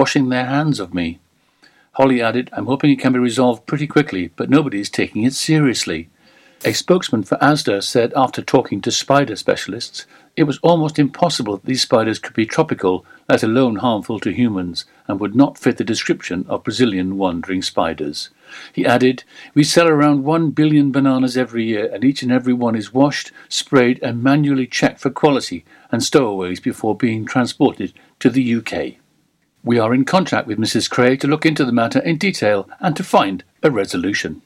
[0.00, 1.18] washing their hands of me.
[1.92, 5.34] Holly added, I'm hoping it can be resolved pretty quickly, but nobody is taking it
[5.34, 6.08] seriously.
[6.64, 11.66] A spokesman for Asda said after talking to spider specialists, it was almost impossible that
[11.66, 15.84] these spiders could be tropical, let alone harmful to humans, and would not fit the
[15.84, 18.30] description of Brazilian wandering spiders.
[18.72, 22.74] He added, We sell around one billion bananas every year, and each and every one
[22.74, 28.54] is washed, sprayed, and manually checked for quality and stowaways before being transported to the
[28.54, 28.99] UK.
[29.62, 30.88] We are in contact with Mrs.
[30.88, 34.40] Cray to look into the matter in detail and to find a resolution.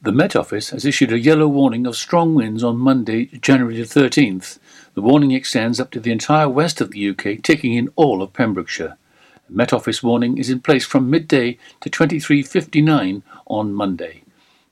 [0.00, 4.60] The Met Office has issued a yellow warning of strong winds on Monday, January 13th.
[4.94, 8.32] The warning extends up to the entire west of the UK, taking in all of
[8.32, 8.96] Pembrokeshire.
[9.48, 14.22] The Met Office warning is in place from midday to 23.59 on Monday.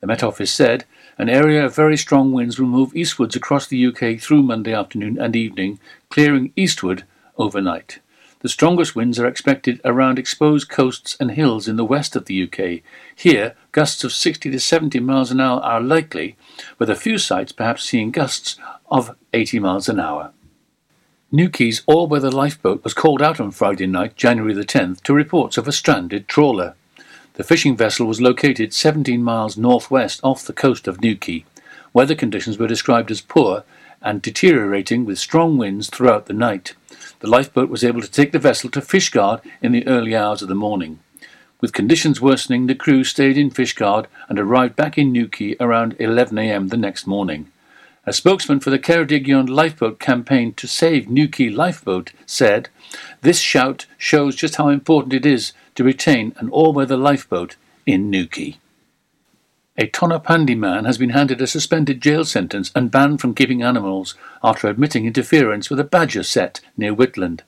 [0.01, 0.85] The Met Office said
[1.19, 5.19] an area of very strong winds will move eastwards across the UK through Monday afternoon
[5.19, 7.02] and evening, clearing eastward
[7.37, 7.99] overnight.
[8.42, 12.42] The strongest winds are expected around exposed coasts and hills in the west of the
[12.42, 12.82] UK.
[13.15, 16.37] Here, gusts of 60 to 70 miles an hour are likely,
[16.76, 18.57] with a few sites perhaps seeing gusts
[18.90, 20.32] of 80 miles an hour.
[21.30, 25.68] Newquay's all-weather lifeboat was called out on Friday night, January the 10th, to reports of
[25.68, 26.74] a stranded trawler.
[27.34, 31.45] The fishing vessel was located 17 miles northwest off the coast of Newquay.
[31.93, 33.62] Weather conditions were described as poor
[34.02, 36.74] and deteriorating with strong winds throughout the night.
[37.21, 40.49] The lifeboat was able to take the vessel to Fishguard in the early hours of
[40.49, 40.99] the morning.
[41.61, 46.37] With conditions worsening, the crew stayed in Fishguard and arrived back in Newquay around 11
[46.39, 46.69] a.m.
[46.69, 47.51] the next morning.
[48.05, 52.69] A spokesman for the Ceredigion lifeboat campaign to save Newquay lifeboat said,
[53.21, 57.55] This shout shows just how important it is to retain an all-weather lifeboat
[57.87, 58.59] in Newquay.
[59.78, 64.15] A Tonypandy man has been handed a suspended jail sentence and banned from keeping animals
[64.44, 67.41] after admitting interference with a badger sett near Whitland.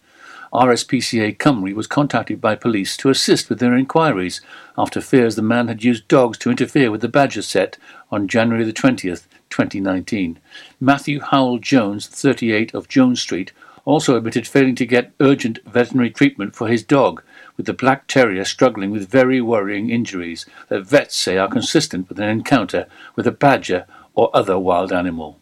[0.51, 4.41] RSPCA Cymru was contacted by police to assist with their inquiries
[4.79, 7.77] after fears the man had used dogs to interfere with the badger sett
[8.11, 10.39] on January the 20th, 2019.
[10.81, 13.53] Matthew Howell Jones, 38 of Jones Street,
[13.85, 17.23] also admitted failing to get urgent veterinary treatment for his dog
[17.57, 22.19] with the black terrier struggling with very worrying injuries that vets say are consistent with
[22.19, 25.39] an encounter with a badger or other wild animal.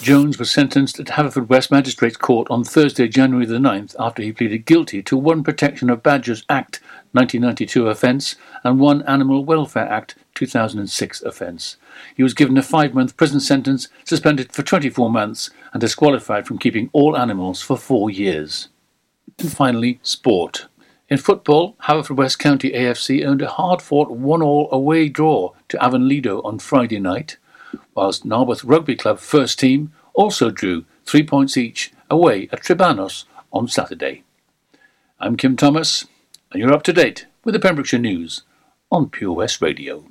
[0.00, 4.66] Jones was sentenced at Haverfordwest Magistrates Court on Thursday, January the 9th, after he pleaded
[4.66, 6.80] guilty to one Protection of Badgers Act
[7.12, 8.34] 1992 offence
[8.64, 11.76] and one Animal Welfare Act 2006 offence.
[12.16, 16.58] He was given a five month prison sentence, suspended for 24 months, and disqualified from
[16.58, 18.68] keeping all animals for four years.
[19.38, 20.66] And finally, sport.
[21.10, 26.58] In football, Haverfordwest County AFC earned a hard-fought one-all away draw to Afan Lido on
[26.58, 27.36] Friday night,
[27.94, 33.68] whilst Narberth Rugby Club first team also drew three points each away at Trebanos on
[33.68, 34.22] Saturday.
[35.20, 36.06] I'm Kim Thomas,
[36.50, 38.42] and you're up to date with the Pembrokeshire News
[38.90, 40.06] on Pure West Radio.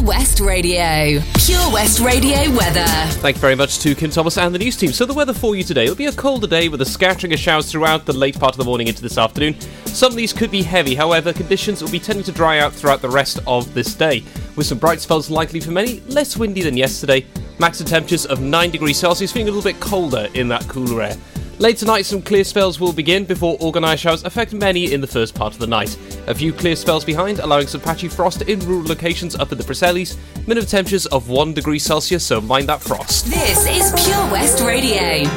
[0.00, 1.20] Pure West Radio.
[1.44, 2.86] Pure West Radio weather.
[3.20, 4.92] Thank you very much to Kim Thomas and the news team.
[4.92, 7.38] So, the weather for you today will be a colder day with a scattering of
[7.38, 9.60] showers throughout the late part of the morning into this afternoon.
[9.84, 13.02] Some of these could be heavy, however, conditions will be tending to dry out throughout
[13.02, 14.24] the rest of this day,
[14.56, 17.26] with some bright spells likely for many, less windy than yesterday.
[17.58, 21.16] Maximum temperatures of 9 degrees Celsius, feeling a little bit colder in that cooler air.
[21.60, 25.34] Late tonight, some clear spells will begin before organised showers affect many in the first
[25.34, 25.94] part of the night.
[26.26, 29.64] A few clear spells behind, allowing some patchy frost in rural locations up in the
[29.64, 30.16] Preseli's.
[30.46, 33.26] Minimum temperatures of 1 degree Celsius, so mind that frost.
[33.26, 35.28] This is Pure West Radio.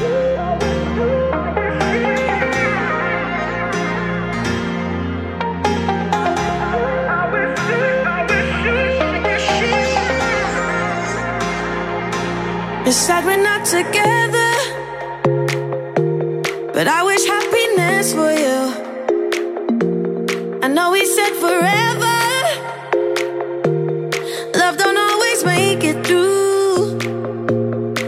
[12.86, 14.43] It's sad we're not together,
[16.84, 18.60] but I wish happiness for you.
[20.62, 22.18] I know we said forever,
[24.58, 26.98] love don't always make it through.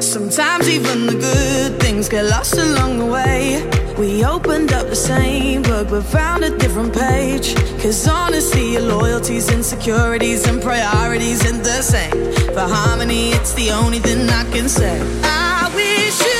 [0.03, 3.65] Sometimes even the good things get lost along the way.
[3.97, 7.55] We opened up the same book but found a different page.
[7.81, 12.13] Cause honestly, your loyalties, insecurities, and priorities ain't the same.
[12.53, 15.01] For harmony, it's the only thing I can say.
[15.22, 16.35] I wish you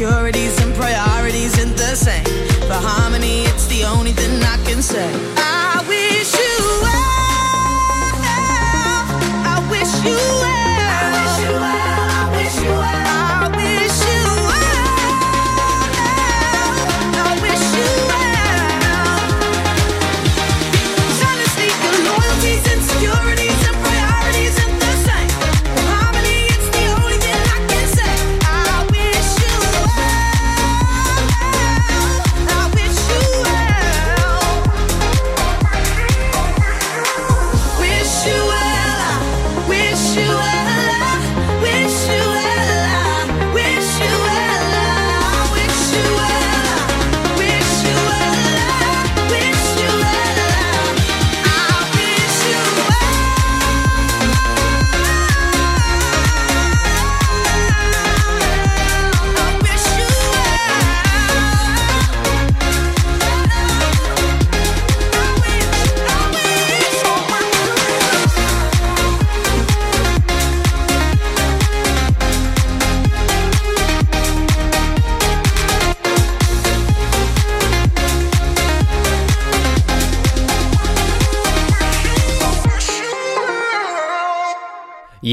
[0.00, 2.24] insecurities and priorities ain't the same.
[2.68, 5.29] For harmony, it's the only thing I can say.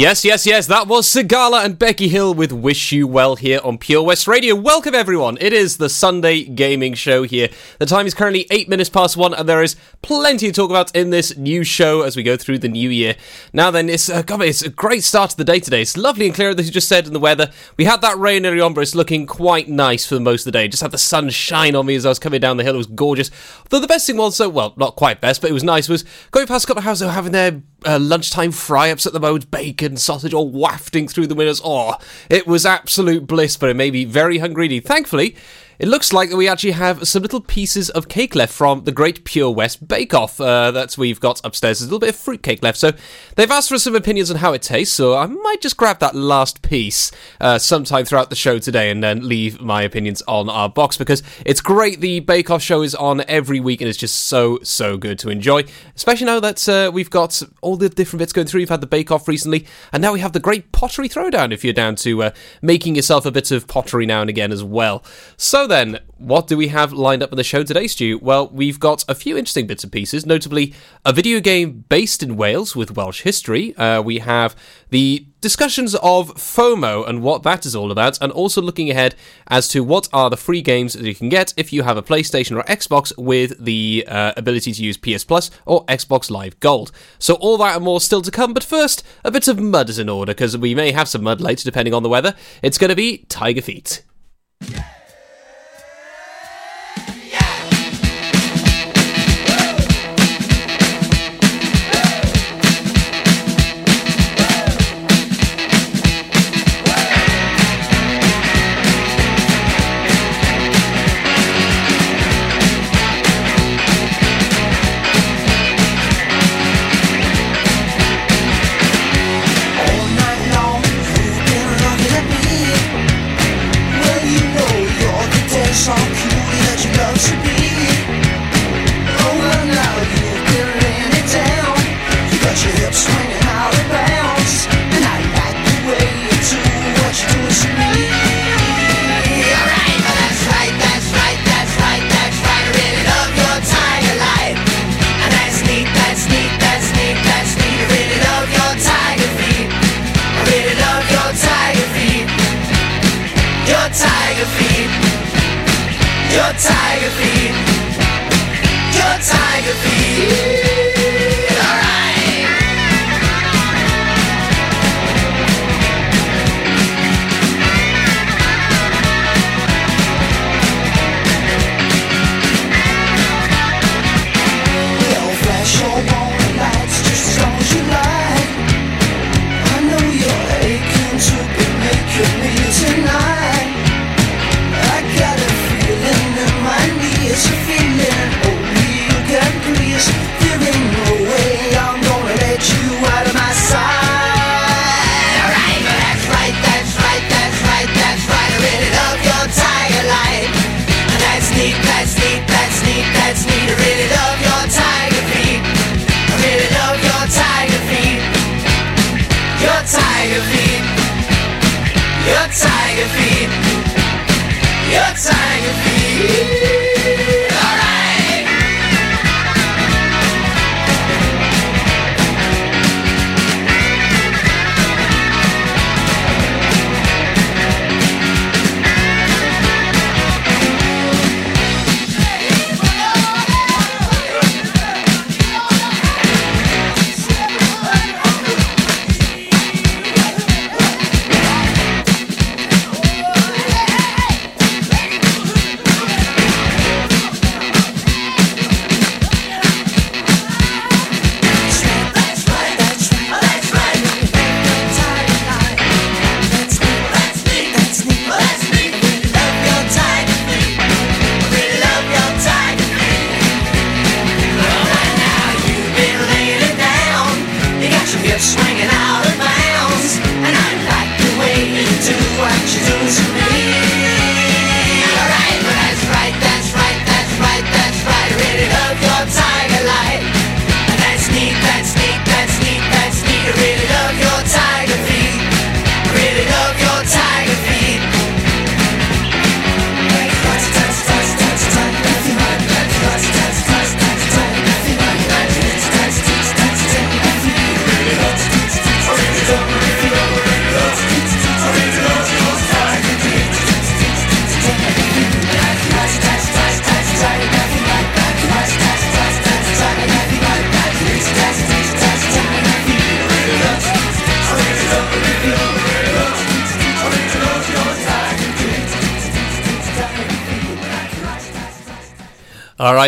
[0.07, 3.77] Yes, yes, yes, that was Sigala and Becky Hill with Wish You Well here on
[3.77, 4.55] Pure West Radio.
[4.55, 5.37] Welcome, everyone.
[5.41, 7.49] It is the Sunday Gaming Show here.
[7.79, 10.95] The time is currently 8 minutes past 1, and there is plenty to talk about
[10.95, 13.17] in this new show as we go through the new year.
[13.51, 15.81] Now, then, it's, uh, God, it's a great start to the day today.
[15.81, 17.51] It's lovely and clear, as you just said, in the weather.
[17.75, 20.57] We had that rain earlier on, but it's looking quite nice for most of the
[20.57, 20.69] day.
[20.69, 22.75] Just had the sun shine on me as I was coming down the hill.
[22.75, 23.29] It was gorgeous.
[23.71, 26.05] Though the best thing was, so, well, not quite best, but it was nice, was
[26.31, 29.51] going past a couple of houses having their uh, lunchtime fry ups at the moment,
[29.51, 31.61] bacon, sausage, all wafting through the windows.
[31.63, 31.95] Oh,
[32.29, 34.79] it was absolute bliss, but it made me very hungry.
[34.79, 35.35] Thankfully,
[35.79, 39.23] it looks like we actually have some little pieces of cake left from the Great
[39.23, 41.79] Pure West Bake Off uh, that we've got upstairs.
[41.79, 42.93] There's a little bit of fruit cake left, so
[43.35, 44.95] they've asked for some opinions on how it tastes.
[44.95, 49.03] So I might just grab that last piece uh, sometime throughout the show today and
[49.03, 52.01] then leave my opinions on our box because it's great.
[52.01, 55.29] The Bake Off show is on every week and it's just so so good to
[55.29, 55.63] enjoy.
[55.95, 58.61] Especially now that uh, we've got all the different bits going through.
[58.61, 61.51] We've had the Bake Off recently, and now we have the Great Pottery Throwdown.
[61.51, 62.31] If you're down to uh,
[62.63, 65.03] making yourself a bit of pottery now and again as well.
[65.37, 68.17] So then, what do we have lined up in the show today, Stu?
[68.19, 70.73] Well, we've got a few interesting bits and pieces, notably
[71.05, 73.75] a video game based in Wales with Welsh history.
[73.75, 74.55] Uh, we have
[74.89, 79.15] the discussions of FOMO and what that is all about, and also looking ahead
[79.47, 82.01] as to what are the free games that you can get if you have a
[82.01, 86.91] PlayStation or Xbox with the uh, ability to use PS Plus or Xbox Live Gold.
[87.19, 89.99] So, all that and more still to come, but first, a bit of mud is
[89.99, 92.33] in order because we may have some mud later depending on the weather.
[92.63, 94.03] It's going to be Tiger Feet.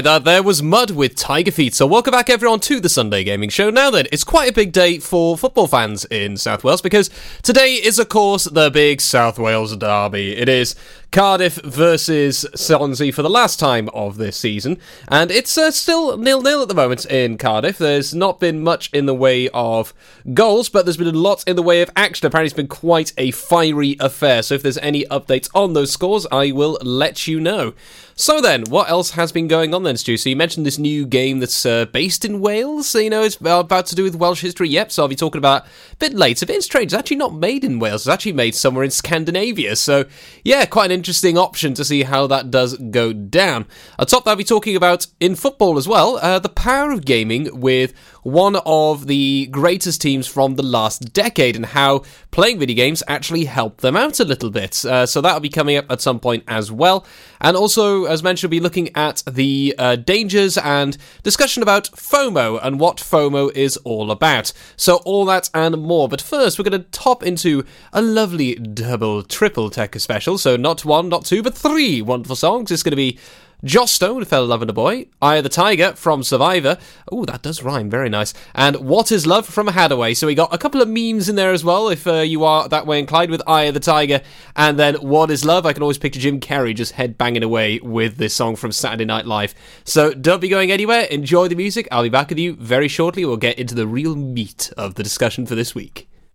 [0.01, 1.73] That there was Mud with Tiger Feet.
[1.73, 3.69] So, welcome back everyone to the Sunday Gaming Show.
[3.69, 7.09] Now then, it's quite a big day for football fans in South Wales because
[7.41, 10.37] today is, of course, the big South Wales derby.
[10.37, 10.75] It is
[11.11, 16.61] Cardiff versus Swansea for the last time of this season, and it's uh, still nil-nil
[16.61, 17.79] at the moment in Cardiff.
[17.79, 19.93] There's not been much in the way of
[20.35, 22.27] goals, but there's been a lot in the way of action.
[22.27, 24.43] Apparently, it's been quite a fiery affair.
[24.43, 27.73] So, if there's any updates on those scores, I will let you know.
[28.19, 30.17] So then, what else has been going on then, Stu?
[30.17, 32.85] So you mentioned this new game that's uh, based in Wales.
[32.85, 34.67] So, you know, it's about to do with Welsh history.
[34.67, 34.91] Yep.
[34.91, 35.65] So I'll be talking about
[35.99, 36.45] bit later.
[36.45, 36.87] But it's strange.
[36.87, 38.01] It's actually not made in Wales.
[38.01, 39.75] It's actually made somewhere in Scandinavia.
[39.75, 40.05] So
[40.43, 43.65] yeah, quite an interesting option to see how that does go down.
[43.97, 47.59] Atop that, I'll be talking about in football as well uh, the power of gaming
[47.59, 47.93] with
[48.31, 53.45] one of the greatest teams from the last decade and how playing video games actually
[53.45, 54.83] helped them out a little bit.
[54.85, 57.05] Uh, so that'll be coming up at some point as well.
[57.41, 62.59] And also, as mentioned, we'll be looking at the uh, dangers and discussion about FOMO
[62.61, 64.51] and what FOMO is all about.
[64.75, 66.09] So, all that and more.
[66.09, 70.37] But first, we're going to top into a lovely double, triple tech special.
[70.37, 72.71] So, not one, not two, but three wonderful songs.
[72.71, 73.17] It's going to be
[73.61, 76.77] Joss Stone, Fell in Love with a Boy, Eye the Tiger from Survivor.
[77.11, 78.33] Oh, that does rhyme, very nice.
[78.55, 80.15] And What is Love from Hadaway.
[80.15, 82.69] So we got a couple of memes in there as well, if uh, you are
[82.69, 84.21] that way inclined with Eye the Tiger.
[84.55, 85.65] And then What is Love?
[85.65, 89.03] I can always picture Jim Carrey just head banging away with this song from Saturday
[89.03, 89.53] Night Live.
[89.83, 91.01] So don't be going anywhere.
[91.01, 91.85] Enjoy the music.
[91.91, 93.25] I'll be back with you very shortly.
[93.25, 96.07] We'll get into the real meat of the discussion for this week.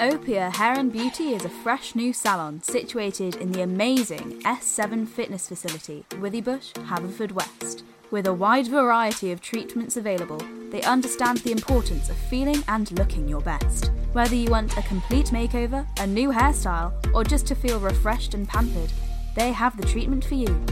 [0.00, 5.46] Opia Hair and Beauty is a fresh new salon situated in the amazing S7 Fitness
[5.46, 7.82] Facility, Withybush, Haverfordwest.
[8.10, 10.40] With a wide variety of treatments available,
[10.70, 13.90] they understand the importance of feeling and looking your best.
[14.14, 18.48] Whether you want a complete makeover, a new hairstyle, or just to feel refreshed and
[18.48, 18.90] pampered,
[19.36, 20.64] they have the treatment for you.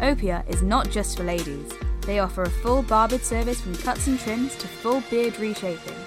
[0.00, 1.74] Opia is not just for ladies.
[2.06, 5.98] They offer a full barbered service from cuts and trims to full beard reshaping.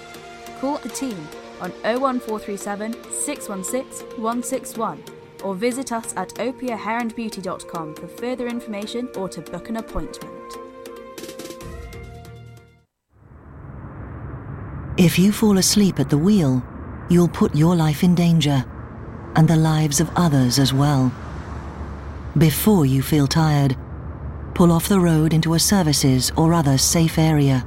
[0.58, 1.16] Call the team
[1.60, 5.02] on 01437 616 161
[5.42, 10.36] or visit us at opiahairandbeauty.com for further information or to book an appointment.
[14.98, 16.62] If you fall asleep at the wheel,
[17.08, 18.64] you'll put your life in danger
[19.34, 21.12] and the lives of others as well.
[22.36, 23.76] Before you feel tired,
[24.54, 27.66] pull off the road into a services or other safe area.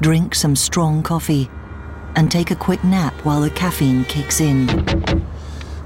[0.00, 1.48] Drink some strong coffee
[2.16, 4.68] and take a quick nap while the caffeine kicks in.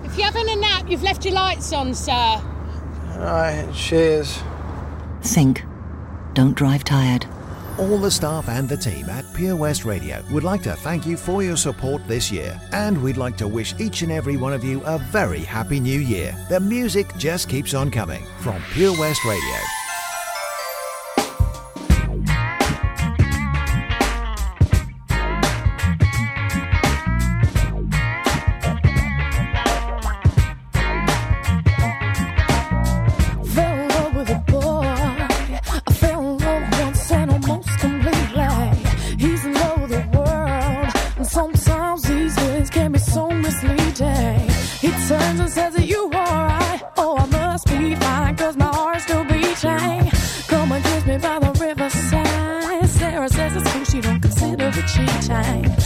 [0.05, 2.41] If you're having a nap, you've left your lights on, sir.
[3.17, 4.41] Right, cheers.
[5.23, 5.65] Think.
[6.33, 7.27] Don't drive tired.
[7.79, 11.17] All the staff and the team at Pure West Radio would like to thank you
[11.17, 14.65] for your support this year, and we'd like to wish each and every one of
[14.65, 16.37] you a very happy new year.
[16.49, 19.80] The music just keeps on coming from Pure West Radio.
[47.97, 50.11] Fine, cause my heart's still beating.
[50.49, 52.89] Come and kiss me by the riverside.
[52.89, 55.80] Sarah says it's cool, she don't consider it cheating.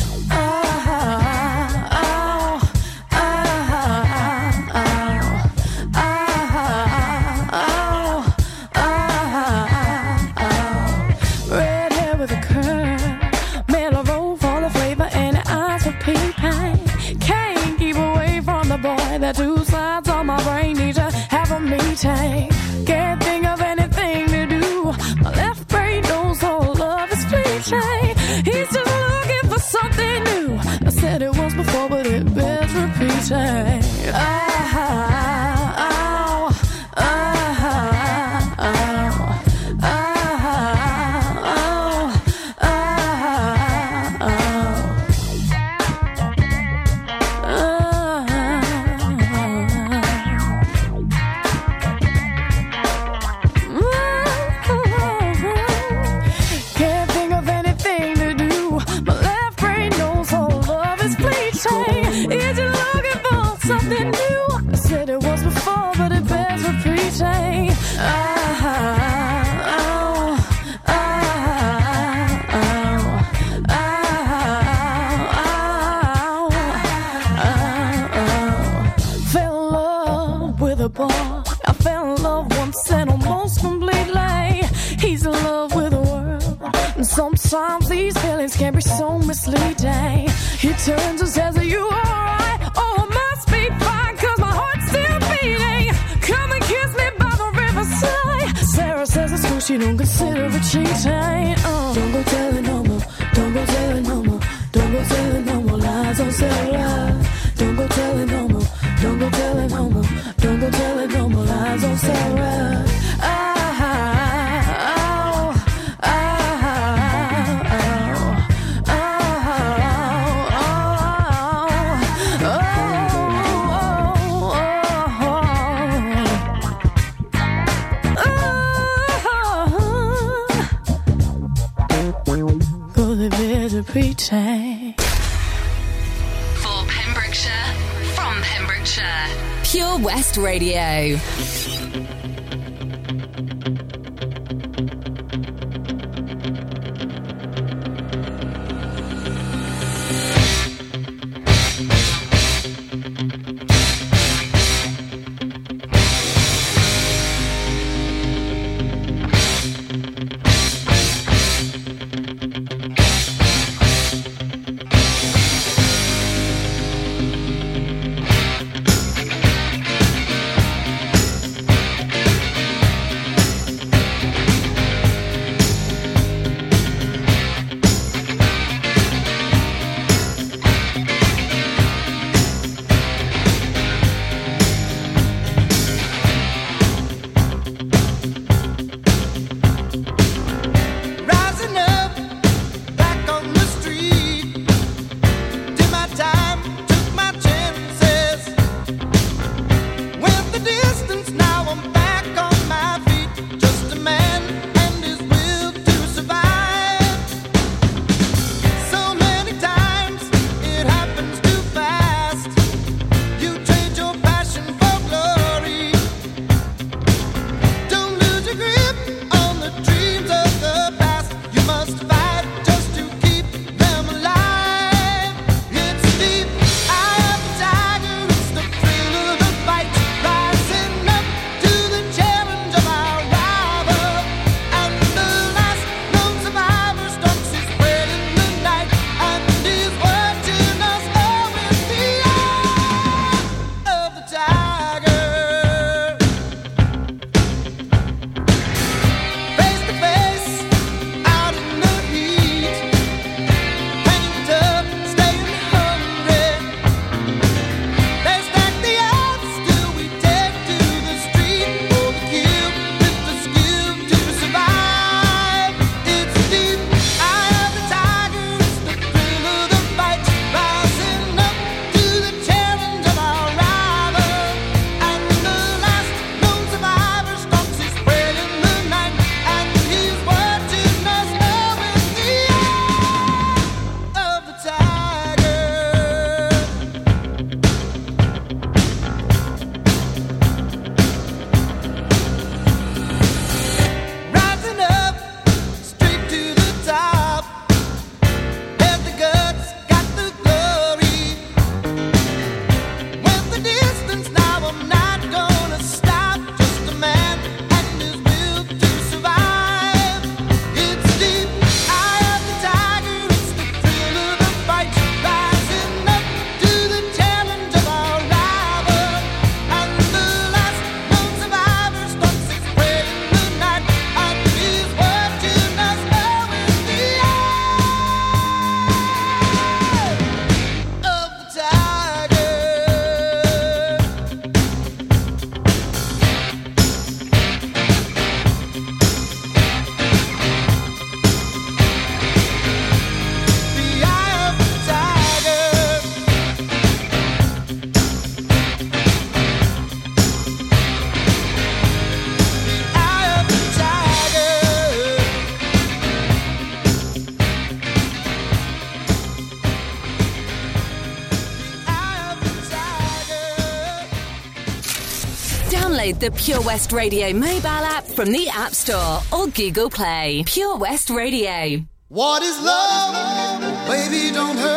[366.25, 370.43] The Pure West Radio mobile app from the App Store or Google Play.
[370.47, 371.85] Pure West Radio.
[372.09, 373.61] What is love?
[373.87, 374.74] Baby, don't hurt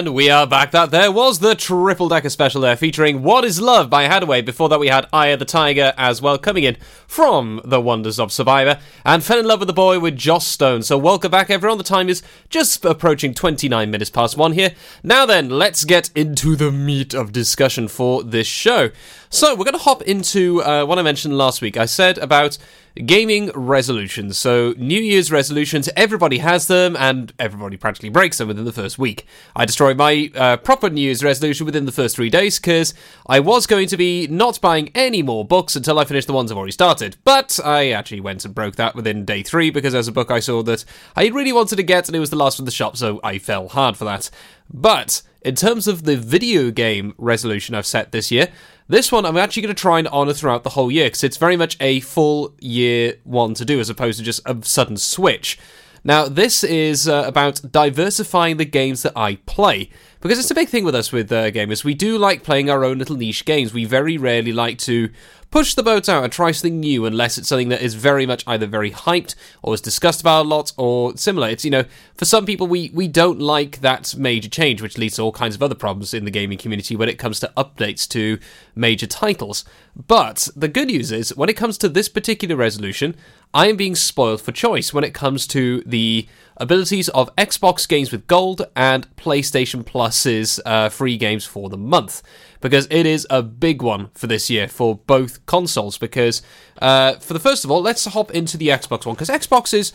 [0.00, 0.70] And we are back.
[0.70, 4.42] That there was the triple decker special there featuring What is Love by Hadaway.
[4.42, 8.32] Before that, we had Aya the Tiger as well coming in from The Wonders of
[8.32, 10.84] Survivor and Fell in Love with the Boy with Joss Stone.
[10.84, 11.76] So, welcome back, everyone.
[11.76, 14.74] The time is just approaching 29 minutes past one here.
[15.02, 18.92] Now, then, let's get into the meat of discussion for this show.
[19.32, 21.76] So, we're going to hop into uh, what I mentioned last week.
[21.76, 22.58] I said about
[22.96, 24.36] gaming resolutions.
[24.36, 28.98] So, New Year's resolutions, everybody has them, and everybody practically breaks them within the first
[28.98, 29.24] week.
[29.54, 32.92] I destroyed my uh, proper New Year's resolution within the first three days because
[33.24, 36.50] I was going to be not buying any more books until I finished the ones
[36.50, 37.16] I've already started.
[37.22, 40.40] But I actually went and broke that within day three because there's a book I
[40.40, 42.96] saw that I really wanted to get, and it was the last from the shop,
[42.96, 44.28] so I fell hard for that.
[44.68, 48.48] But in terms of the video game resolution I've set this year,
[48.90, 51.36] this one I'm actually going to try and honour throughout the whole year because it's
[51.36, 55.58] very much a full year one to do as opposed to just a sudden switch.
[56.02, 59.90] Now, this is uh, about diversifying the games that I play.
[60.20, 61.82] Because it's a big thing with us with uh, gamers.
[61.82, 63.72] We do like playing our own little niche games.
[63.72, 65.08] We very rarely like to
[65.50, 68.44] push the boat out and try something new unless it's something that is very much
[68.46, 71.48] either very hyped or is discussed about a lot or similar.
[71.48, 75.16] It's, you know, for some people, we, we don't like that major change, which leads
[75.16, 78.06] to all kinds of other problems in the gaming community when it comes to updates
[78.10, 78.38] to
[78.74, 79.64] major titles.
[79.96, 83.16] But the good news is, when it comes to this particular resolution,
[83.52, 86.28] I am being spoiled for choice when it comes to the
[86.60, 92.22] abilities of Xbox games with gold and PlayStation Plus's uh, free games for the month.
[92.60, 95.98] Because it is a big one for this year for both consoles.
[95.98, 96.42] Because,
[96.80, 99.14] uh, for the first of all, let's hop into the Xbox one.
[99.14, 99.92] Because Xbox is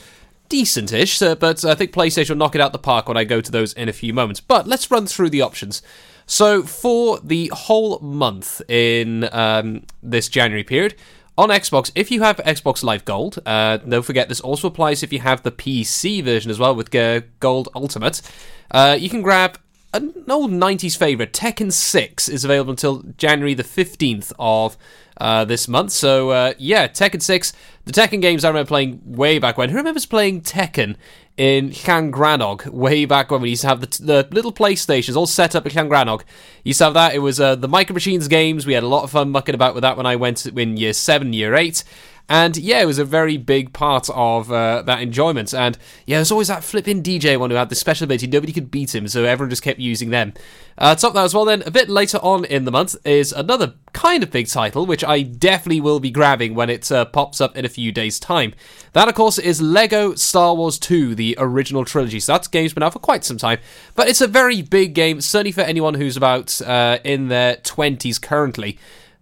[0.49, 3.41] decent-ish, uh, but I think PlayStation will knock it out the park when I go
[3.41, 4.39] to those in a few moments.
[4.39, 5.81] But let's run through the options.
[6.25, 10.95] So for the whole month in um, this January period,
[11.37, 15.11] on Xbox, if you have Xbox Live Gold, uh, don't forget this also applies if
[15.11, 18.21] you have the PC version as well with uh, Gold Ultimate.
[18.71, 19.59] Uh, you can grab
[19.93, 24.77] an old 90s favourite, Tekken 6, is available until January the 15th of
[25.17, 25.91] uh, this month.
[25.91, 27.53] So, uh, yeah, Tekken 6,
[27.85, 29.69] the Tekken games I remember playing way back when.
[29.69, 30.95] Who remembers playing Tekken
[31.37, 35.55] in Llangranog way back when we used to have the, the little PlayStations all set
[35.55, 36.23] up in Llangranog?
[36.63, 37.15] Used to have that.
[37.15, 38.65] It was uh, the Micro Machines games.
[38.65, 40.93] We had a lot of fun mucking about with that when I went in year
[40.93, 41.83] 7, year 8.
[42.27, 45.53] And yeah, it was a very big part of uh, that enjoyment.
[45.53, 48.27] And yeah, there's always that flipping DJ one who had the special ability.
[48.27, 50.33] Nobody could beat him, so everyone just kept using them.
[50.77, 53.75] Uh, top that as well, then, a bit later on in the month is another
[53.93, 57.55] kind of big title, which I definitely will be grabbing when it uh, pops up
[57.55, 58.53] in a few days' time.
[58.93, 62.19] That, of course, is Lego Star Wars 2, the original trilogy.
[62.19, 63.59] So that game's been out for quite some time,
[63.93, 68.21] but it's a very big game, certainly for anyone who's about uh, in their 20s
[68.21, 68.77] currently.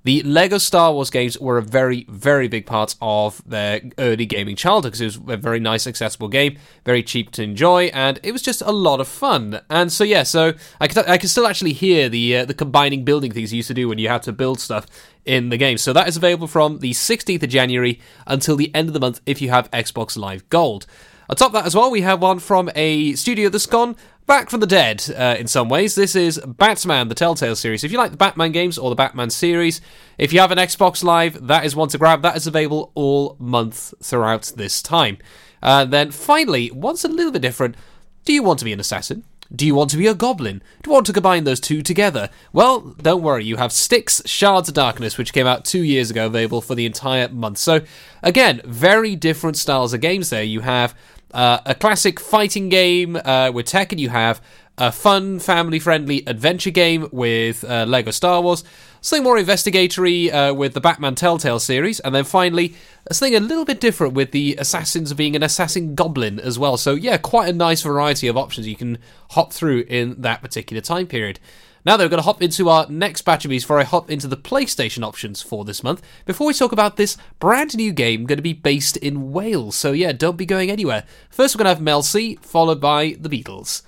[0.06, 4.58] The Lego Star Wars games were a very, very big part of their early gaming
[4.58, 8.34] childhood because it was a very nice, accessible game, very cheap to enjoy, and it
[8.34, 9.62] was just a lot of fun.
[9.70, 13.06] And so, yeah, so I can, I can still actually hear the uh, the combining
[13.06, 14.88] building things you used to do when you had to build stuff
[15.24, 15.78] in the game.
[15.78, 19.22] So that is available from the 16th of January until the end of the month
[19.26, 20.86] if you have Xbox Live Gold.
[21.30, 24.68] Atop that as well, we have one from a studio that's gone back from the
[24.68, 25.96] dead uh, in some ways.
[25.96, 27.84] This is Batman, the Telltale series.
[27.84, 29.80] If you like the Batman games or the Batman series,
[30.18, 32.22] if you have an Xbox Live, that is one to grab.
[32.22, 35.18] That is available all month throughout this time.
[35.62, 37.76] Uh, then finally, one's a little bit different.
[38.26, 39.24] Do you want to be an assassin?
[39.56, 40.64] Do you want to be a goblin?
[40.82, 42.30] Do you want to combine those two together?
[42.54, 46.26] Well, don't worry, you have Styx Shards of Darkness, which came out two years ago,
[46.26, 47.60] available for the entire month.
[47.60, 47.82] So,
[48.24, 50.42] again, very different styles of games there.
[50.42, 50.96] You have
[51.34, 54.00] uh, a classic fighting game uh, with Tekken.
[54.00, 54.42] You have
[54.78, 58.64] a fun, family-friendly adventure game with uh, Lego Star Wars.
[59.02, 62.74] Something more investigatory uh, with the Batman Telltale series, and then finally
[63.12, 66.78] something a little bit different with the assassins being an assassin goblin as well.
[66.78, 68.98] So yeah, quite a nice variety of options you can
[69.32, 71.40] hop through in that particular time period.
[71.86, 74.10] Now, though, we're going to hop into our next batch of these before I hop
[74.10, 76.02] into the PlayStation options for this month.
[76.26, 79.76] Before we talk about this brand new game going to be based in Wales.
[79.76, 81.04] So, yeah, don't be going anywhere.
[81.30, 83.82] First, we're going to have Mel C, followed by the Beatles.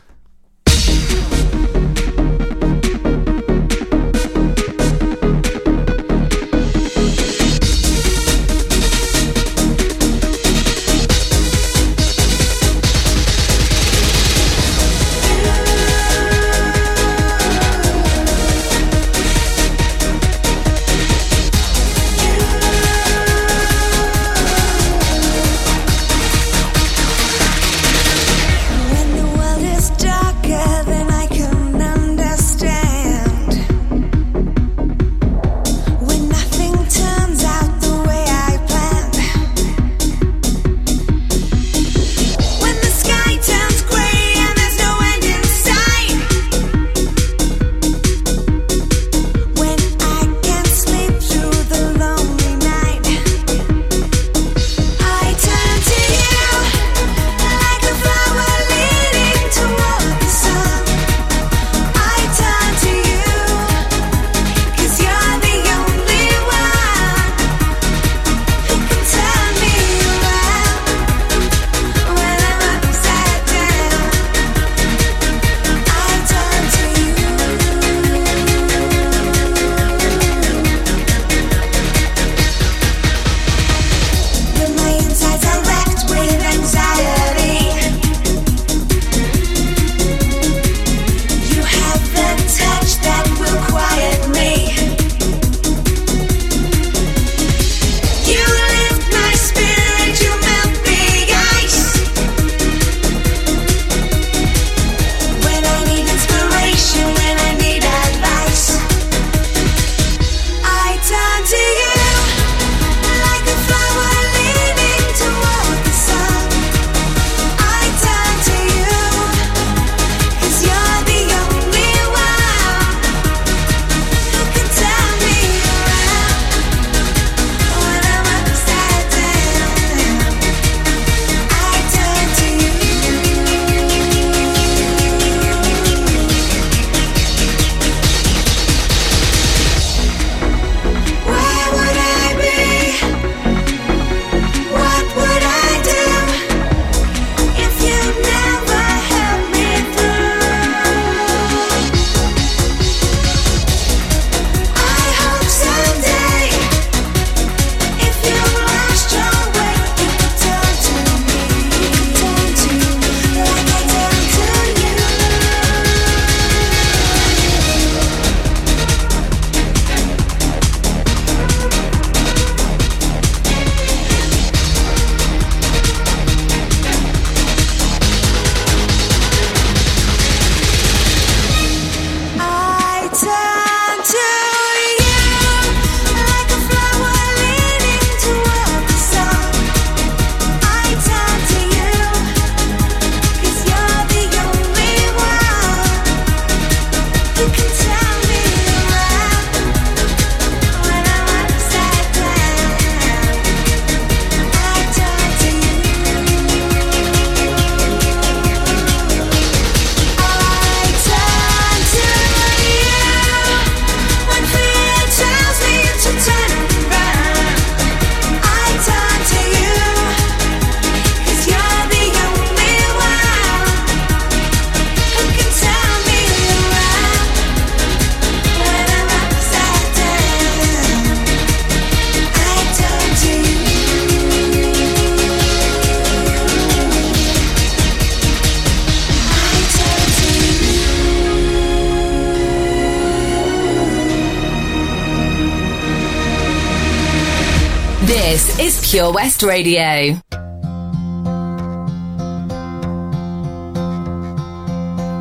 [248.96, 250.16] Pure West Radio.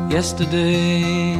[0.09, 1.35] yesterday.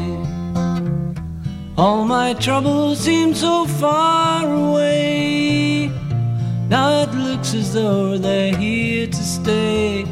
[1.78, 5.88] All my troubles seemed so far away.
[6.68, 10.04] Now it looks as though they're here to stay.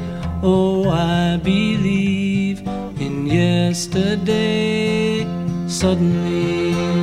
[0.41, 2.61] Oh, I believe
[3.01, 5.27] in yesterday.
[5.67, 7.02] Suddenly,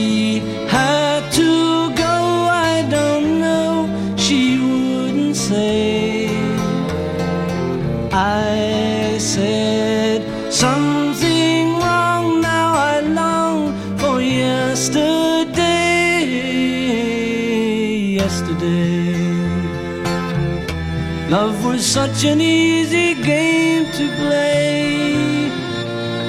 [21.31, 25.47] love was such an easy game to play.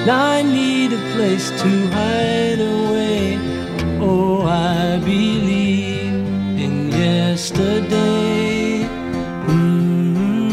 [0.07, 3.37] Now I need a place to hide away.
[4.01, 6.15] Oh, I believe
[6.65, 8.87] in yesterday.
[9.47, 10.45] Mm-hmm.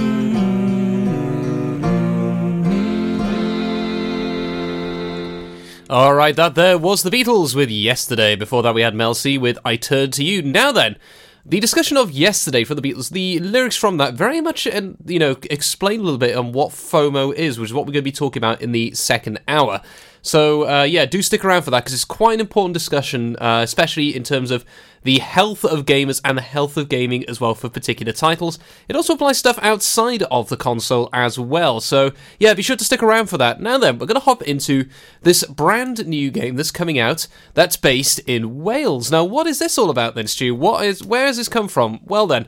[5.92, 8.36] All right, that there was the Beatles with Yesterday.
[8.36, 10.42] Before that, we had Mel C with I Turn to You.
[10.42, 10.96] Now then,
[11.46, 15.20] the discussion of Yesterday for the Beatles, the lyrics from that very much, and you
[15.20, 18.12] know, explain a little bit on what FOMO is, which is what we're going to
[18.12, 19.82] be talking about in the second hour.
[20.22, 23.62] So uh, yeah, do stick around for that because it's quite an important discussion, uh,
[23.64, 24.66] especially in terms of
[25.04, 28.60] the health of gamers and the health of gaming as well for particular titles.
[28.88, 31.80] It also applies stuff outside of the console as well.
[31.80, 33.62] So yeah, be sure to stick around for that.
[33.62, 34.88] Now then, we're going to hop into
[35.22, 39.12] this brand new game that's coming out that's based in Wales.
[39.12, 40.56] Now, what is this all about then, Stu?
[40.56, 42.00] What is where has this come from?
[42.06, 42.48] Well then.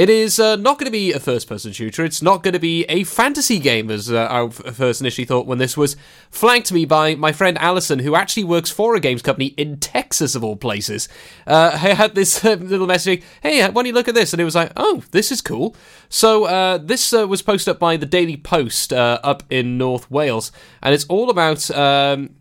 [0.00, 2.02] It is uh, not going to be a first person shooter.
[2.06, 5.58] It's not going to be a fantasy game, as uh, I first initially thought when
[5.58, 5.94] this was
[6.30, 9.76] flanked to me by my friend Alison, who actually works for a games company in
[9.76, 11.06] Texas, of all places.
[11.46, 14.32] Uh, I had this uh, little message hey, why don't you look at this?
[14.32, 15.76] And it was like, oh, this is cool.
[16.08, 20.50] So uh, this uh, was posted up by the Daily Post up in North Wales,
[20.82, 21.70] and it's all about.
[21.72, 22.36] Um,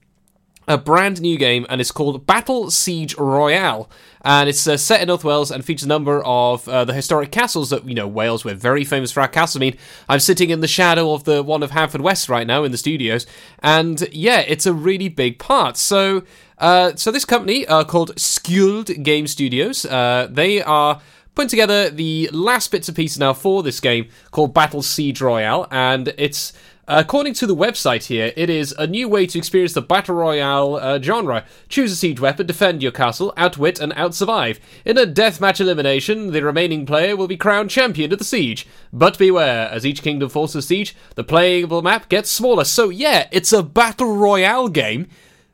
[0.70, 3.90] a brand new game, and it's called Battle Siege Royale.
[4.22, 7.32] And it's uh, set in North Wales and features a number of uh, the historic
[7.32, 9.62] castles that, you know, Wales, we're very famous for our castles.
[9.62, 12.72] I mean, I'm sitting in the shadow of the one of Haverfordwest right now in
[12.72, 13.26] the studios,
[13.64, 15.76] and yeah, it's a really big part.
[15.76, 16.24] So,
[16.60, 21.02] uh, so this company called Skjold Game Studios, uh, they are
[21.34, 25.68] putting together the last bits and pieces now for this game called Battle Siege Royale,
[25.72, 26.54] and it's
[26.92, 30.74] According to the website here, it is a new way to experience the battle royale
[30.78, 31.46] uh, genre.
[31.68, 34.58] Choose a siege weapon, defend your castle, outwit and outsurvive.
[34.86, 38.66] In a deathmatch elimination, the remaining player will be crowned champion of the siege.
[38.92, 42.64] But beware, as each kingdom forces siege, the playable map gets smaller.
[42.64, 45.10] So yeah, it's a battle royale game.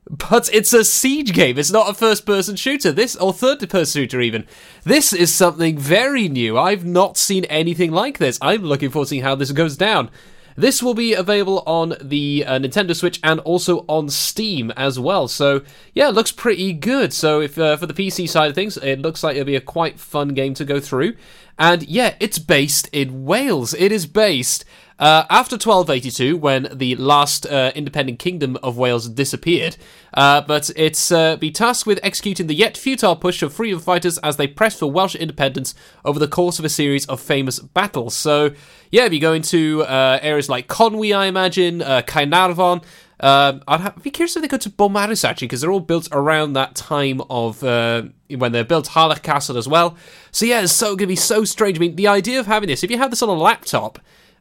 [0.10, 1.58] But it's a siege game.
[1.58, 2.94] It's not a first-person shooter.
[2.94, 4.46] This or third-person shooter even.
[4.84, 6.58] This is something very new.
[6.58, 8.38] I've not seen anything like this.
[8.42, 10.12] I'm looking forward to seeing how this goes down.
[10.56, 15.28] This will be available on the uh, Nintendo Switch and also on Steam as well.
[15.28, 17.12] So yeah, it looks pretty good.
[17.12, 19.62] So if uh, for the PC side of things, it looks like it'll be a
[19.62, 21.16] quite fun game to go through.
[21.60, 23.74] And yeah, it's based in Wales.
[23.74, 24.66] It is based
[24.98, 29.76] uh, after 1282, when the last uh, independent kingdom of Wales disappeared,
[30.14, 34.18] uh, but it's uh, be tasked with executing the yet futile push of freedom fighters
[34.20, 35.76] as they press for Welsh independence
[36.06, 38.16] over the course of a series of famous battles.
[38.16, 38.52] So,
[38.90, 42.82] yeah, be going to uh, areas like Conwy, I imagine, uh, Caernarfon.
[43.20, 46.54] Um, I'd be curious if they go to Beaumaris actually, because they're all built around
[46.54, 49.98] that time of uh, when they're built Harlech Castle as well.
[50.32, 51.78] So yeah, it's so going to be so strange.
[51.78, 54.00] I mean, the idea of having this, if you have this on a laptop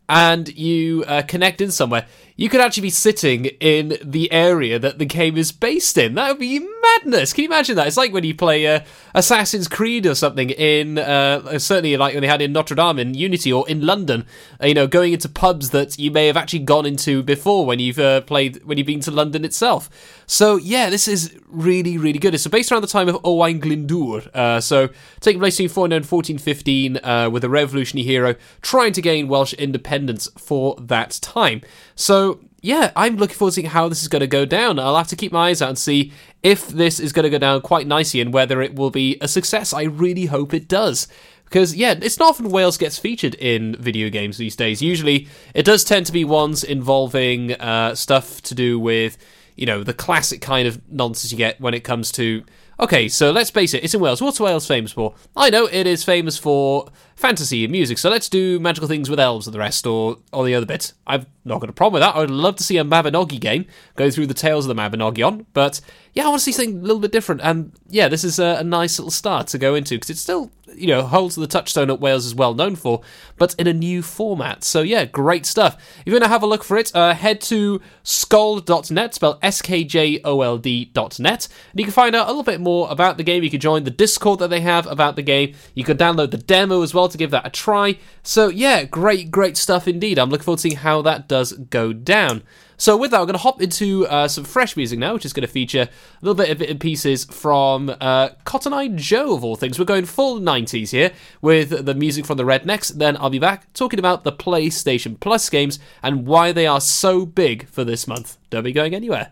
[0.08, 4.98] and you uh, connect in somewhere, you could actually be sitting in the area that
[4.98, 6.14] the game is based in.
[6.14, 7.32] That would be madness.
[7.32, 7.86] Can you imagine that?
[7.86, 8.80] It's like when you play uh,
[9.14, 13.14] Assassin's Creed or something in, uh, certainly like when they had in Notre Dame in
[13.14, 14.26] Unity or in London,
[14.60, 17.78] uh, you know, going into pubs that you may have actually gone into before when
[17.78, 19.88] you've uh, played, when you've been to London itself.
[20.26, 22.34] So, yeah, this is really, really good.
[22.34, 24.34] It's based around the time of Owain Glyndŵr.
[24.34, 24.88] Uh, so,
[25.20, 29.52] taking place between 14 and 1415 uh, with a revolutionary hero trying to gain Welsh
[29.54, 31.60] independence for that time.
[31.94, 34.78] So, yeah, I'm looking forward to seeing how this is going to go down.
[34.78, 37.38] I'll have to keep my eyes out and see if this is going to go
[37.38, 39.72] down quite nicely and whether it will be a success.
[39.72, 41.06] I really hope it does.
[41.44, 44.82] Because, yeah, it's not often Wales gets featured in video games these days.
[44.82, 49.18] Usually, it does tend to be ones involving uh, stuff to do with,
[49.54, 52.44] you know, the classic kind of nonsense you get when it comes to.
[52.80, 54.20] Okay, so let's face it, it's in Wales.
[54.20, 55.14] What's Wales famous for?
[55.36, 59.20] I know it is famous for fantasy and music, so let's do magical things with
[59.20, 60.94] elves and the rest, or, or the other bits.
[61.06, 62.16] I've not got a problem with that.
[62.16, 65.26] I would love to see a Mabinogi game, go through the tales of the Mabinogi
[65.26, 65.80] on, but
[66.12, 68.56] yeah, I want to see something a little bit different, and yeah, this is a,
[68.60, 71.88] a nice little start to go into, because it still, you know, holds the touchstone
[71.88, 73.00] that Wales is well known for,
[73.36, 74.64] but in a new format.
[74.64, 75.76] So yeah, great stuff.
[76.00, 81.20] If you want to have a look for it, uh, head to skjold.net, spelled S-K-J-O-L-D.net,
[81.20, 83.42] and you can find out a little bit more about the game.
[83.42, 85.54] You can join the Discord that they have about the game.
[85.74, 87.98] You can download the demo as well to give that a try.
[88.22, 90.18] So yeah, great, great stuff indeed.
[90.18, 92.42] I'm looking forward to seeing how that does go down.
[92.76, 95.32] So with that, we're going to hop into uh, some fresh music now, which is
[95.32, 95.88] going to feature a
[96.22, 99.78] little bit of bit and pieces from uh, Cotton Eye Joe of all things.
[99.78, 102.94] We're going full 90s here with the music from the Rednex.
[102.94, 107.24] Then I'll be back talking about the PlayStation Plus games and why they are so
[107.24, 108.38] big for this month.
[108.50, 109.30] Don't be going anywhere.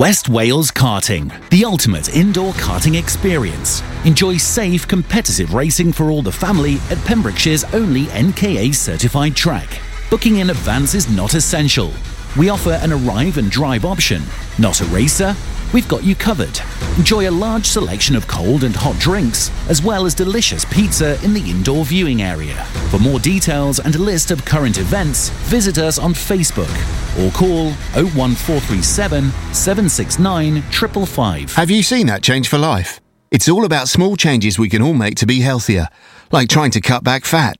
[0.00, 3.82] West Wales Karting, the ultimate indoor karting experience.
[4.06, 9.68] Enjoy safe, competitive racing for all the family at Pembrokeshire's only NKA certified track.
[10.08, 11.92] Booking in advance is not essential.
[12.38, 14.22] We offer an arrive and drive option.
[14.58, 15.34] Not a racer?
[15.74, 16.60] We've got you covered.
[16.96, 21.34] Enjoy a large selection of cold and hot drinks, as well as delicious pizza in
[21.34, 22.64] the indoor viewing area.
[22.90, 26.70] For more details and a list of current events, visit us on Facebook
[27.18, 31.54] or call 01437 769 555.
[31.54, 33.00] Have you seen that change for life?
[33.30, 35.88] It's all about small changes we can all make to be healthier,
[36.32, 37.59] like trying to cut back fat.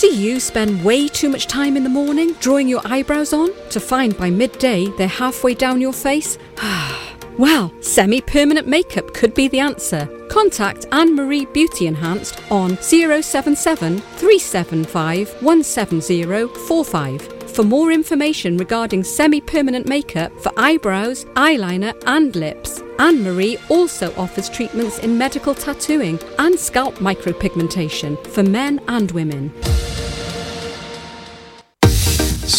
[0.00, 3.78] Do you spend way too much time in the morning drawing your eyebrows on to
[3.78, 6.38] find by midday they're halfway down your face?
[7.38, 10.08] well, semi permanent makeup could be the answer.
[10.30, 19.86] Contact Anne Marie Beauty Enhanced on 077 375 17045 for more information regarding semi permanent
[19.86, 22.82] makeup for eyebrows, eyeliner, and lips.
[22.98, 29.52] Anne Marie also offers treatments in medical tattooing and scalp micropigmentation for men and women.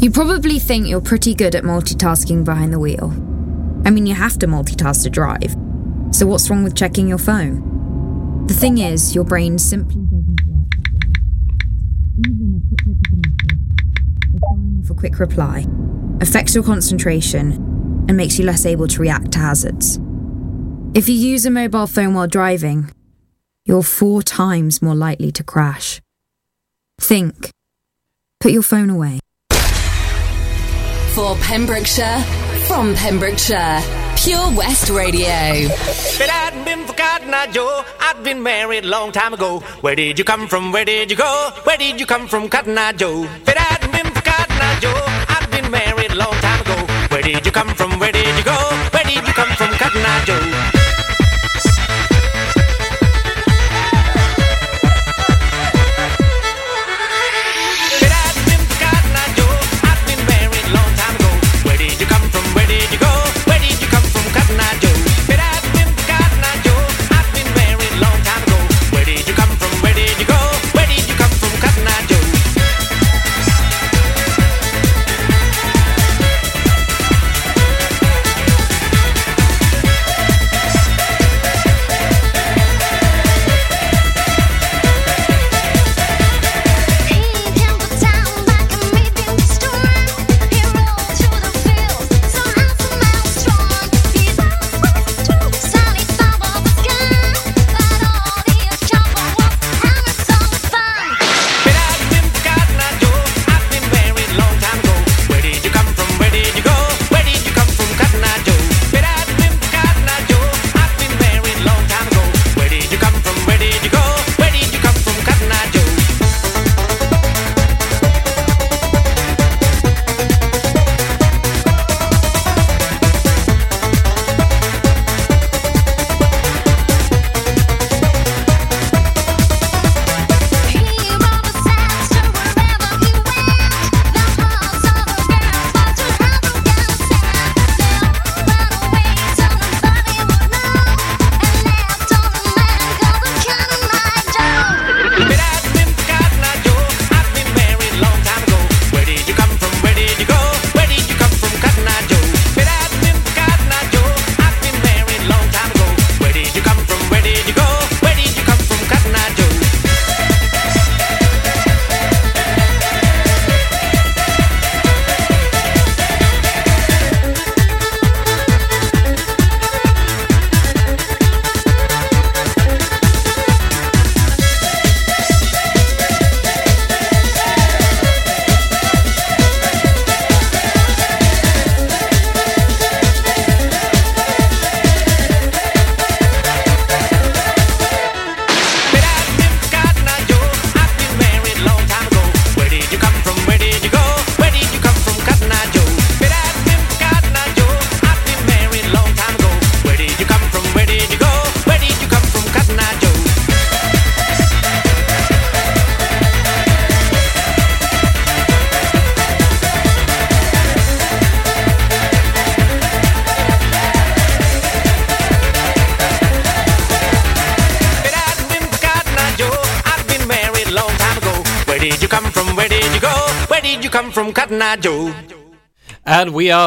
[0.00, 3.10] You probably think you're pretty good at multitasking behind the wheel.
[3.84, 5.56] I mean, you have to multitask to drive.
[6.12, 8.46] So, what's wrong with checking your phone?
[8.46, 10.68] The thing is, your brain simply doesn't work.
[12.28, 13.58] Even a quick look at a message,
[14.34, 15.66] or firing quick reply,
[16.20, 17.52] affects your concentration
[18.08, 19.98] and makes you less able to react to hazards.
[20.94, 22.92] If you use a mobile phone while driving,
[23.64, 26.00] you're four times more likely to crash.
[27.00, 27.50] Think.
[28.38, 29.18] Put your phone away.
[31.18, 32.20] For Pembrokeshire,
[32.68, 33.82] from Pembrokeshire,
[34.14, 35.26] Pure West Radio.
[35.26, 39.58] It hadn't been for Cotton Eye Joe, I'd been married a long time ago.
[39.80, 40.70] Where did you come from?
[40.70, 41.50] Where did you go?
[41.64, 43.24] Where did you come from, Cotton Eye Joe?
[43.48, 44.94] It hadn't been for Cotton Eye Joe,
[45.34, 46.86] I'd been married a long time ago.
[47.10, 47.98] Where did you come from?
[47.98, 48.56] Where did you go?
[48.94, 50.57] Where did you come from, Cotton Eye Joe?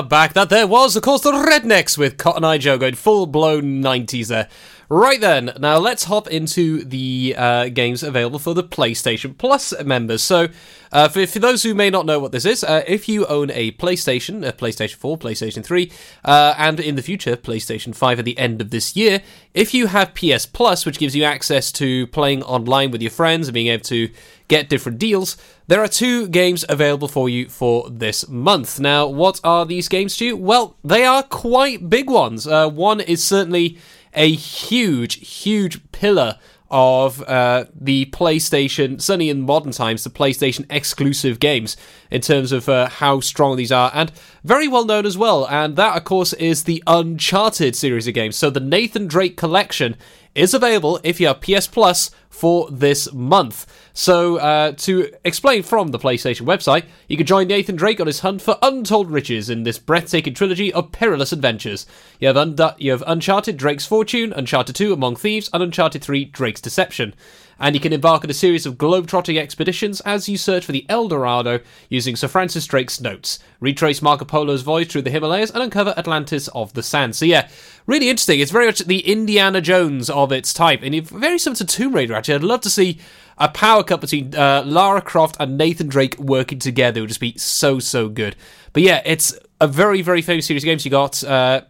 [0.10, 0.34] Back.
[0.34, 4.28] That there was, of course, the Rednex with Cotton Eye Joe going full blown 90s
[4.28, 4.48] there.
[4.92, 10.22] Right then, now let's hop into the uh, games available for the PlayStation Plus members.
[10.22, 10.50] So,
[10.92, 13.52] uh, for, for those who may not know what this is, uh, if you own
[13.52, 15.90] a PlayStation, a PlayStation 4, PlayStation 3,
[16.26, 19.22] uh, and in the future, PlayStation 5 at the end of this year,
[19.54, 23.48] if you have PS Plus, which gives you access to playing online with your friends
[23.48, 24.10] and being able to
[24.50, 25.38] get different deals,
[25.68, 28.78] there are two games available for you for this month.
[28.78, 30.36] Now, what are these games, Stu?
[30.36, 32.46] Well, they are quite big ones.
[32.46, 33.78] Uh, one is certainly
[34.14, 36.38] a huge, huge pillar
[36.72, 41.76] of uh, the PlayStation, certainly in modern times, the PlayStation exclusive games
[42.10, 44.10] in terms of uh, how strong these are, and
[44.46, 45.46] very well known as well.
[45.50, 48.38] And that, of course, is the Uncharted series of games.
[48.38, 49.98] So the Nathan Drake collection
[50.36, 53.68] is available if you have PS Plus for this month.
[53.94, 58.22] So, uh, to explain from the PlayStation website, you can join Nathan Drake on his
[58.22, 61.86] hunt for untold riches in this breathtaking trilogy of perilous adventures.
[62.20, 66.62] You have, you have Uncharted Drake's Fortune, Uncharted 2 Among Thieves, and Uncharted 3 Drake's
[66.62, 67.14] Deception.
[67.62, 70.84] And you can embark on a series of globe-trotting expeditions as you search for the
[70.90, 71.60] El Dorado
[71.90, 76.48] using Sir Francis Drake's notes, retrace Marco Polo's voyage through the Himalayas, and uncover Atlantis
[76.50, 77.16] of the Sand.
[77.16, 77.50] So yeah,
[77.86, 78.40] really interesting.
[78.40, 82.16] It's very much the Indiana Jones of its type, and very similar to Tomb Raider.
[82.16, 83.00] Actually, I'd love to see
[83.38, 86.98] a power cut between uh, Lara Croft and Nathan Drake working together.
[86.98, 88.36] It would just be so so good.
[88.74, 90.84] But yeah, it's a very very famous series of games.
[90.84, 91.62] You got uh,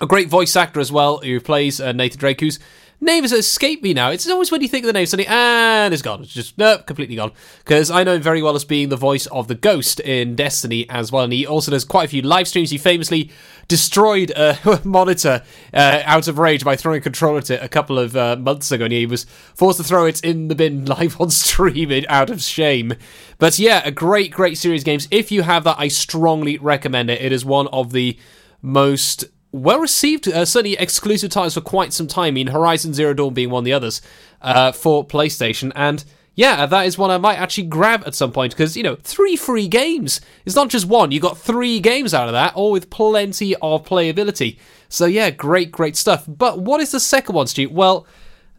[0.00, 2.58] a great voice actor as well who plays uh, Nathan Drake, whose
[3.00, 4.10] name has escaped me now.
[4.10, 6.22] It's always when you think of the name, suddenly, and it's gone.
[6.22, 7.32] It's just, no, completely gone.
[7.58, 10.88] Because I know him very well as being the voice of the Ghost in Destiny
[10.90, 11.24] as well.
[11.24, 12.70] And he also does quite a few live streams.
[12.70, 13.30] He famously
[13.68, 15.42] destroyed a monitor
[15.72, 18.70] uh, out of rage by throwing a controller at it a couple of uh, months
[18.70, 18.84] ago.
[18.84, 19.24] And he was
[19.54, 22.94] forced to throw it in the bin live on stream out of shame.
[23.38, 25.08] But yeah, a great, great series of games.
[25.10, 27.20] If you have that, I strongly recommend it.
[27.20, 28.18] It is one of the
[28.62, 32.28] most well received, uh, certainly exclusive titles for quite some time.
[32.28, 34.00] I mean, Horizon Zero Dawn being one of the others
[34.40, 38.52] uh, for PlayStation, and yeah, that is one I might actually grab at some point
[38.52, 40.20] because you know, three free games.
[40.44, 43.84] It's not just one; you got three games out of that, all with plenty of
[43.84, 44.58] playability.
[44.88, 46.24] So yeah, great, great stuff.
[46.28, 47.68] But what is the second one, Stu?
[47.68, 48.06] Well.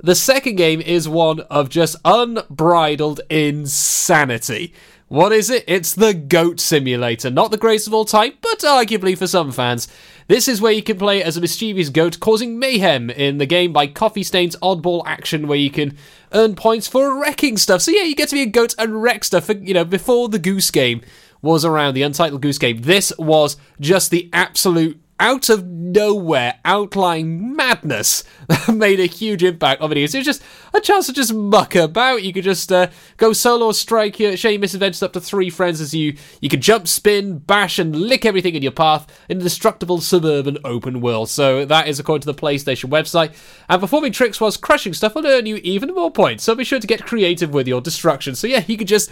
[0.04, 4.74] The second game is one of just unbridled insanity.
[5.12, 5.66] What is it?
[5.68, 7.30] It's the Goat Simulator.
[7.30, 9.90] Not the greatest of all time, but arguably for some fans.
[10.30, 13.74] This is where you can play as a mischievous goat causing mayhem in the game
[13.74, 15.98] by Coffee Stain's oddball action where you can
[16.32, 17.82] earn points for wrecking stuff.
[17.82, 20.30] So yeah, you get to be a goat and wreck stuff, for, you know, before
[20.30, 21.02] the Goose Game
[21.42, 22.82] was around, the Untitled Goose Game.
[22.82, 29.80] This was just the absolute out of nowhere outlying madness that made a huge impact
[29.80, 30.16] on videos.
[30.16, 30.44] It was just
[30.74, 32.24] a chance to just muck about.
[32.24, 35.52] You could just uh, go solo or strike your share your misadventures up to three
[35.52, 39.38] friends as you you could jump, spin, bash, and lick everything in your path in
[39.38, 41.30] a destructible suburban open world.
[41.30, 43.36] So that is according to the PlayStation website.
[43.70, 46.44] And performing tricks whilst crushing stuff will earn you even more points.
[46.44, 48.34] So be sure to get creative with your destruction.
[48.34, 49.12] So yeah, you could just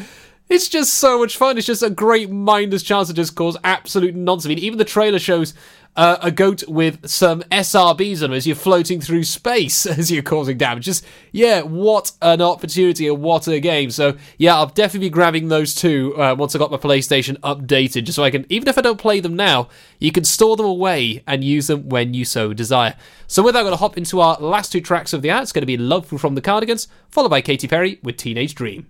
[0.50, 1.60] it's just so much fun.
[1.60, 4.48] It's just a great mindless chance to just cause absolute nonsense.
[4.48, 5.54] I mean, even the trailer shows
[5.96, 10.24] uh, a goat with some SRBs on him as you're floating through space as you're
[10.24, 10.86] causing damage.
[10.86, 13.92] Just, yeah, what an opportunity and what a game.
[13.92, 18.04] So, yeah, I'll definitely be grabbing those two uh, once I got my PlayStation updated,
[18.04, 19.68] just so I can, even if I don't play them now,
[20.00, 22.96] you can store them away and use them when you so desire.
[23.28, 25.42] So, with that, I'm going to hop into our last two tracks of the hour.
[25.42, 28.88] It's going to be Love from the Cardigans, followed by Katy Perry with Teenage Dream.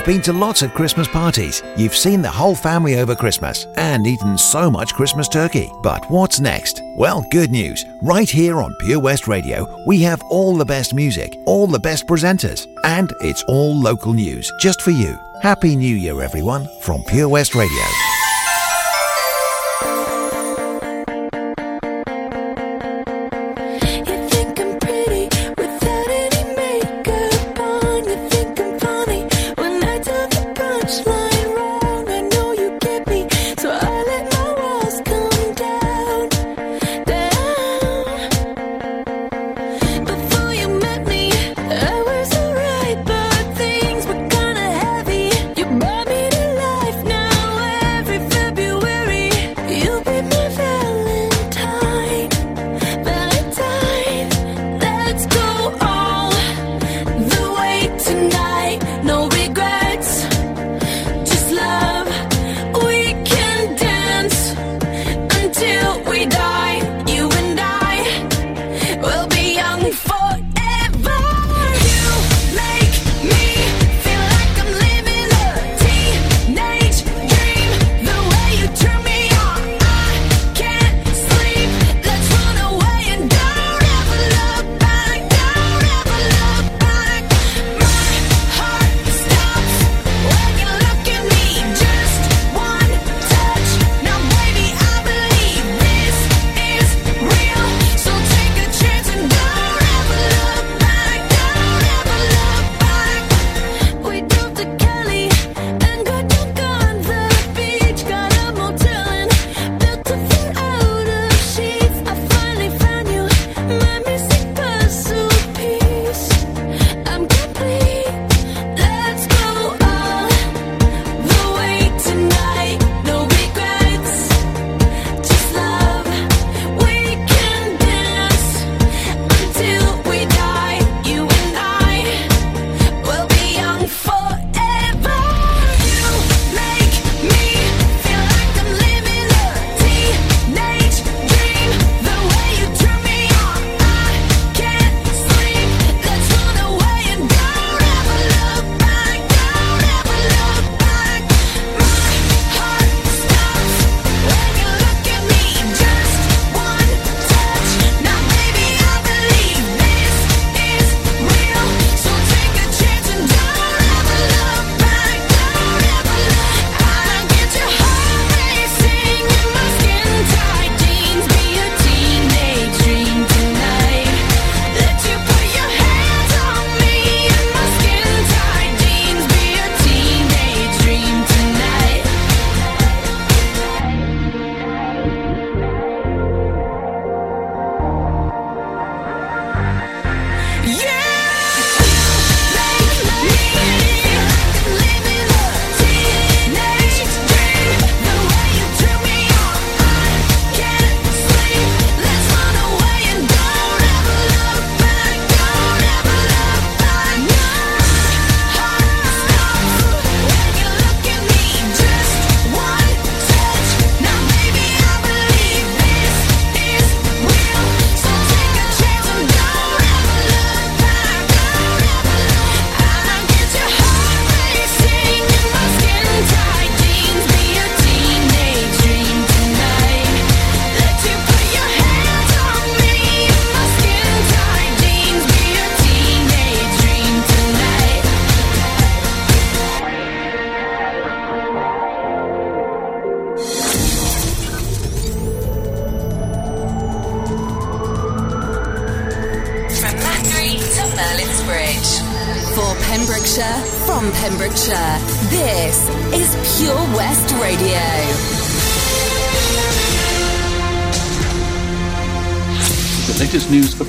[0.00, 1.62] You've been to lots of Christmas parties.
[1.76, 5.70] You've seen the whole family over Christmas and eaten so much Christmas turkey.
[5.82, 6.80] But what's next?
[6.96, 7.84] Well, good news.
[8.00, 12.06] Right here on Pure West Radio, we have all the best music, all the best
[12.06, 15.18] presenters, and it's all local news just for you.
[15.42, 18.09] Happy New Year, everyone, from Pure West Radio.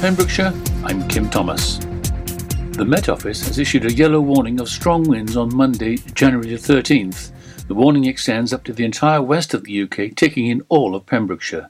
[0.02, 0.52] Pembrokeshire,
[0.84, 1.78] I'm Kim Thomas.
[2.72, 7.32] The Met Office has issued a yellow warning of strong winds on Monday, January 13th.
[7.68, 11.06] The warning extends up to the entire west of the UK, taking in all of
[11.06, 11.70] Pembrokeshire.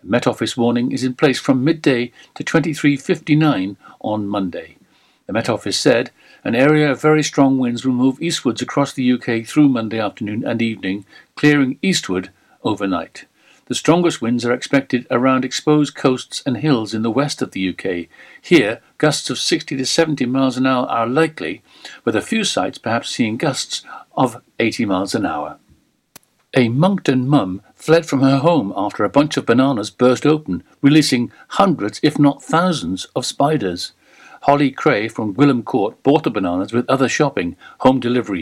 [0.00, 4.76] The Met Office warning is in place from midday to 23:59 on Monday.
[5.26, 6.12] The Met Office said
[6.44, 10.44] an area of very strong winds will move eastwards across the UK through Monday afternoon
[10.46, 11.04] and evening,
[11.34, 12.30] clearing eastward
[12.62, 13.24] overnight.
[13.72, 17.70] The strongest winds are expected around exposed coasts and hills in the west of the
[17.70, 18.06] UK.
[18.38, 21.62] Here, gusts of 60 to 70 miles an hour are likely,
[22.04, 23.82] with a few sites perhaps seeing gusts
[24.14, 25.56] of 80 miles an hour.
[26.52, 31.32] A Monkton mum fled from her home after a bunch of bananas burst open, releasing
[31.48, 33.92] hundreds, if not thousands, of spiders.
[34.42, 37.56] Holly Cray from Gwilym Court bought the bananas with other shopping.
[37.78, 38.40] Home delivery